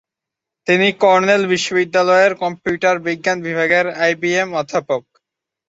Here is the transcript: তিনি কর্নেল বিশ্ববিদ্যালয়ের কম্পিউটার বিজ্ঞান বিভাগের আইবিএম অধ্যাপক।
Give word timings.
তিনি 0.67 0.87
কর্নেল 1.01 1.41
বিশ্ববিদ্যালয়ের 1.53 2.33
কম্পিউটার 2.43 2.95
বিজ্ঞান 3.07 3.37
বিভাগের 3.47 3.85
আইবিএম 4.03 4.49
অধ্যাপক। 4.53 5.03